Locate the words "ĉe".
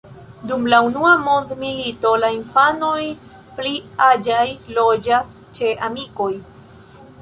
5.59-5.75